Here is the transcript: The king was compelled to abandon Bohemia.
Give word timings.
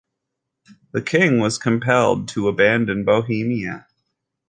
The 0.93 1.01
king 1.03 1.37
was 1.37 1.59
compelled 1.59 2.27
to 2.29 2.47
abandon 2.47 3.05
Bohemia. 3.05 3.85